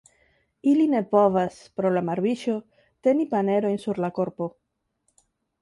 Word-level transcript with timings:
Ili 0.71 0.85
ne 0.93 1.01
povas 1.11 1.59
pro 1.81 1.91
la 1.97 2.03
marviŝo 2.09 2.57
teni 3.09 3.29
panerojn 3.35 3.81
sur 3.85 4.03
la 4.07 4.11
korpo. 4.21 4.53